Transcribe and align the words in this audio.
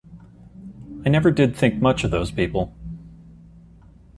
I 1.05 1.09
never 1.09 1.29
did 1.29 1.55
think 1.55 1.79
much 1.79 2.03
of 2.03 2.09
those 2.09 2.31
people. 2.31 2.73